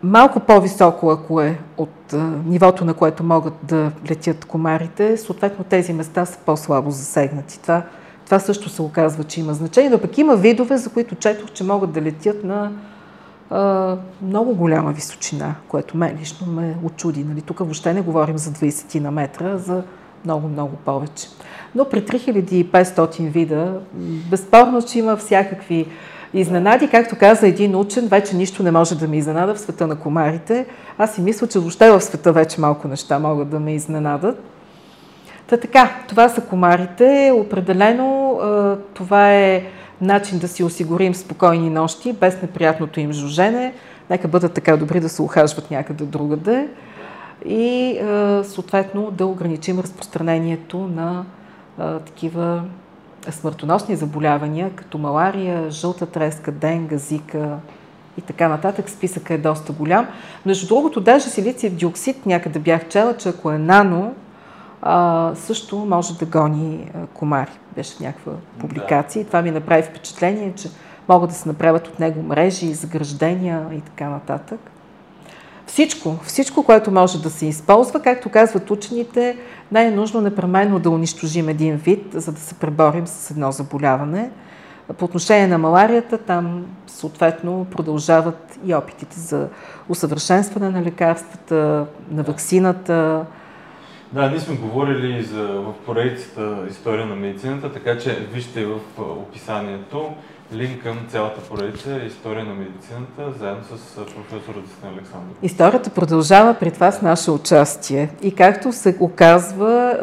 [0.03, 2.14] малко по-високо, ако е от
[2.47, 7.61] нивото, на което могат да летят комарите, съответно тези места са по-слабо засегнати.
[7.61, 7.83] Това,
[8.25, 11.64] това също се оказва, че има значение, но пък има видове, за които четох, че
[11.64, 12.72] могат да летят на
[13.55, 17.24] а, много голяма височина, което мен лично ме очуди.
[17.24, 17.40] Нали?
[17.40, 19.82] Тук въобще не говорим за 20 на метра, за
[20.24, 21.28] много, много повече.
[21.74, 23.80] Но при 3500 вида,
[24.30, 25.86] безспорно, че има всякакви
[26.34, 26.88] изненади.
[26.88, 30.66] Както каза един учен, вече нищо не може да ме изненада в света на комарите.
[30.98, 34.42] Аз си мисля, че въобще в света вече малко неща могат да ме изненадат.
[35.46, 37.32] Та така, това са комарите.
[37.34, 38.38] Определено
[38.94, 39.62] това е
[40.01, 43.74] начин да си осигурим спокойни нощи, без неприятното им жужене.
[44.11, 46.68] Нека бъдат така добри да се ухажват някъде другаде
[47.47, 47.99] и
[48.45, 51.24] съответно да ограничим разпространението на
[51.78, 52.62] такива
[53.30, 57.57] смъртоносни заболявания, като малария, жълта треска, денга, зика
[58.18, 58.90] и така нататък.
[58.90, 60.07] Списъка е доста голям.
[60.47, 64.12] Между другото, даже силициев диоксид някъде бях чела, че ако е нано,
[65.35, 67.51] също може да гони комари.
[67.76, 69.22] Беше в някаква публикация.
[69.22, 70.68] И това ми направи впечатление, че
[71.09, 74.61] могат да се направят от него мрежи, заграждения и така нататък.
[75.66, 79.37] Всичко, всичко, което може да се използва, както казват учените,
[79.72, 84.30] не е нужно непременно да унищожим един вид, за да се преборим с едно заболяване.
[84.99, 89.49] По отношение на маларията, там съответно продължават и опитите за
[89.89, 93.24] усъвършенстване на лекарствата, на вакцината.
[94.14, 100.12] Да, ние сме говорили за, в поредицата История на медицината, така че вижте в описанието
[100.52, 105.36] линк към цялата поредица История на медицината, заедно с професор Десна Александров.
[105.42, 108.10] Историята продължава при това с наше участие.
[108.22, 109.98] И както се оказва,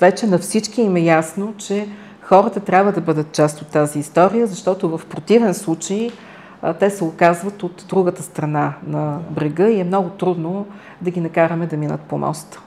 [0.00, 1.88] вече на всички им е ясно, че
[2.22, 6.10] хората трябва да бъдат част от тази история, защото в противен случай
[6.78, 10.66] те се оказват от другата страна на брега и е много трудно
[11.00, 12.60] да ги накараме да минат по моста.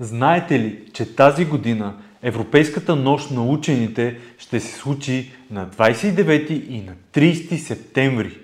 [0.00, 6.80] Знаете ли, че тази година Европейската нощ на учените ще се случи на 29 и
[6.80, 8.38] на 30 септември.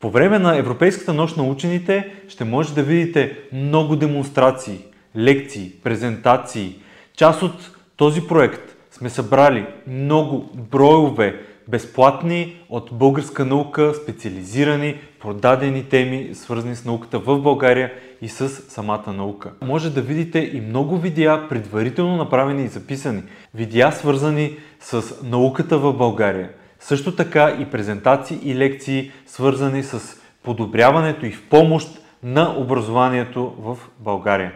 [0.00, 4.78] По време на Европейската нощ на учените ще може да видите много демонстрации,
[5.16, 6.76] лекции, презентации.
[7.16, 16.30] Част от този проект сме събрали много броеве безплатни от българска наука, специализирани, продадени теми,
[16.34, 17.92] свързани с науката в България
[18.22, 19.52] и с самата наука.
[19.62, 23.22] Може да видите и много видеа, предварително направени и записани.
[23.54, 26.50] Видеа свързани с науката в България.
[26.80, 31.88] Също така и презентации и лекции, свързани с подобряването и в помощ
[32.22, 34.52] на образованието в България.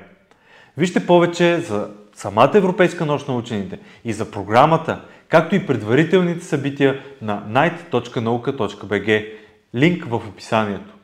[0.77, 7.01] Вижте повече за самата Европейска нощ на учените и за програмата, както и предварителните събития
[7.23, 9.27] на night.nauka.bg.
[9.77, 10.96] Линк в описанието.